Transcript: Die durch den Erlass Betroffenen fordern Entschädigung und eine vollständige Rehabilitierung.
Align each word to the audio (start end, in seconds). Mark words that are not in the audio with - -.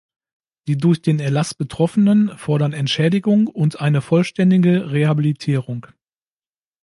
Die 0.67 0.77
durch 0.79 1.03
den 1.03 1.19
Erlass 1.19 1.53
Betroffenen 1.53 2.35
fordern 2.35 2.73
Entschädigung 2.73 3.45
und 3.45 3.79
eine 3.81 4.01
vollständige 4.01 4.89
Rehabilitierung. 4.91 5.85